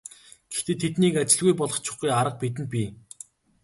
Гэхдээ 0.51 0.77
тэднийг 0.83 1.13
ажилгүй 1.21 1.53
болгочихгүй 1.57 2.09
арга 2.21 2.37
бидэнд 2.41 2.69
бий. 2.73 2.87